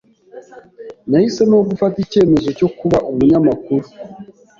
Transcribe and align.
Nahisemo 1.09 1.57
gufata 1.69 1.97
icyemezo 2.05 2.49
cyo 2.59 2.67
kuba 2.77 2.97
umunyamakuru. 3.09 3.85